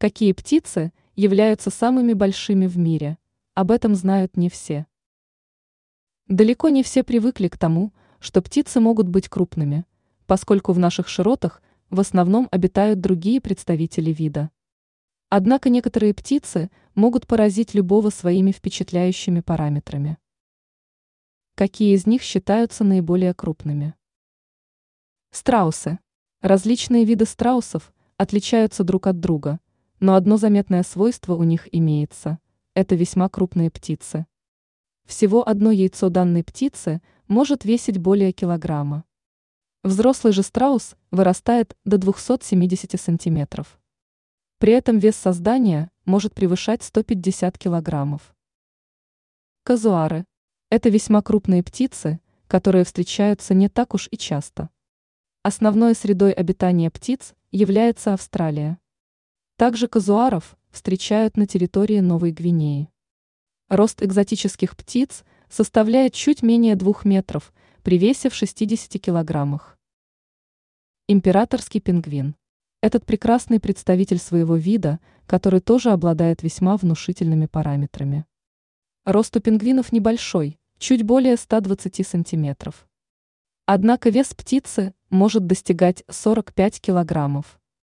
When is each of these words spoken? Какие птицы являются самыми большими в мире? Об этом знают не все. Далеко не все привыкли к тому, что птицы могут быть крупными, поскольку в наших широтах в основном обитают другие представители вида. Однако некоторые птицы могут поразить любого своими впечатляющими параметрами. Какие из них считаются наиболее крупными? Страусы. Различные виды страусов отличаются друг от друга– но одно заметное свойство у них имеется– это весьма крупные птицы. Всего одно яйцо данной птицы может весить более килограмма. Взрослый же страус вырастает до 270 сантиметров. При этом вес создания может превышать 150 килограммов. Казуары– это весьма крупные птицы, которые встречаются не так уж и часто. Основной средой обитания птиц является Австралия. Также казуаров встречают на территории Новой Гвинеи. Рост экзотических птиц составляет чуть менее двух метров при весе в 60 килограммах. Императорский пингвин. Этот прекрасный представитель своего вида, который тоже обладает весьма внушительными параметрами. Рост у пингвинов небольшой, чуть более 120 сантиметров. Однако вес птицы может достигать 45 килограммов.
Какие 0.00 0.30
птицы 0.30 0.92
являются 1.16 1.70
самыми 1.70 2.12
большими 2.12 2.68
в 2.68 2.78
мире? 2.78 3.18
Об 3.54 3.72
этом 3.72 3.96
знают 3.96 4.36
не 4.36 4.48
все. 4.48 4.86
Далеко 6.28 6.68
не 6.68 6.84
все 6.84 7.02
привыкли 7.02 7.48
к 7.48 7.58
тому, 7.58 7.92
что 8.20 8.40
птицы 8.40 8.78
могут 8.78 9.08
быть 9.08 9.28
крупными, 9.28 9.86
поскольку 10.26 10.72
в 10.72 10.78
наших 10.78 11.08
широтах 11.08 11.60
в 11.90 11.98
основном 11.98 12.46
обитают 12.52 13.00
другие 13.00 13.40
представители 13.40 14.12
вида. 14.12 14.52
Однако 15.30 15.68
некоторые 15.68 16.14
птицы 16.14 16.70
могут 16.94 17.26
поразить 17.26 17.74
любого 17.74 18.10
своими 18.10 18.52
впечатляющими 18.52 19.40
параметрами. 19.40 20.16
Какие 21.56 21.96
из 21.96 22.06
них 22.06 22.22
считаются 22.22 22.84
наиболее 22.84 23.34
крупными? 23.34 23.96
Страусы. 25.32 25.98
Различные 26.40 27.04
виды 27.04 27.24
страусов 27.24 27.92
отличаются 28.16 28.84
друг 28.84 29.08
от 29.08 29.18
друга– 29.18 29.58
но 30.00 30.14
одно 30.14 30.36
заметное 30.36 30.82
свойство 30.82 31.34
у 31.34 31.42
них 31.42 31.68
имеется– 31.72 32.38
это 32.74 32.94
весьма 32.94 33.28
крупные 33.28 33.70
птицы. 33.70 34.26
Всего 35.04 35.48
одно 35.48 35.70
яйцо 35.70 36.10
данной 36.10 36.44
птицы 36.44 37.02
может 37.26 37.64
весить 37.64 37.98
более 37.98 38.32
килограмма. 38.32 39.04
Взрослый 39.82 40.32
же 40.32 40.42
страус 40.42 40.96
вырастает 41.10 41.76
до 41.84 41.98
270 41.98 43.00
сантиметров. 43.00 43.80
При 44.58 44.72
этом 44.72 44.98
вес 44.98 45.16
создания 45.16 45.90
может 46.04 46.34
превышать 46.34 46.82
150 46.82 47.56
килограммов. 47.58 48.34
Казуары– 49.62 50.24
это 50.70 50.88
весьма 50.88 51.22
крупные 51.22 51.62
птицы, 51.62 52.20
которые 52.46 52.84
встречаются 52.84 53.54
не 53.54 53.68
так 53.68 53.94
уж 53.94 54.08
и 54.10 54.16
часто. 54.16 54.70
Основной 55.42 55.94
средой 55.94 56.32
обитания 56.32 56.90
птиц 56.90 57.34
является 57.50 58.14
Австралия. 58.14 58.78
Также 59.58 59.88
казуаров 59.88 60.56
встречают 60.70 61.36
на 61.36 61.44
территории 61.44 61.98
Новой 61.98 62.30
Гвинеи. 62.30 62.88
Рост 63.68 64.04
экзотических 64.04 64.76
птиц 64.76 65.24
составляет 65.48 66.14
чуть 66.14 66.44
менее 66.44 66.76
двух 66.76 67.04
метров 67.04 67.52
при 67.82 67.98
весе 67.98 68.30
в 68.30 68.36
60 68.36 69.02
килограммах. 69.02 69.76
Императорский 71.08 71.80
пингвин. 71.80 72.36
Этот 72.82 73.04
прекрасный 73.04 73.58
представитель 73.58 74.20
своего 74.20 74.54
вида, 74.54 75.00
который 75.26 75.58
тоже 75.58 75.90
обладает 75.90 76.44
весьма 76.44 76.76
внушительными 76.76 77.46
параметрами. 77.46 78.26
Рост 79.04 79.36
у 79.36 79.40
пингвинов 79.40 79.90
небольшой, 79.90 80.60
чуть 80.78 81.02
более 81.02 81.36
120 81.36 82.06
сантиметров. 82.06 82.86
Однако 83.66 84.10
вес 84.10 84.32
птицы 84.34 84.94
может 85.10 85.48
достигать 85.48 86.04
45 86.08 86.80
килограммов. 86.80 87.57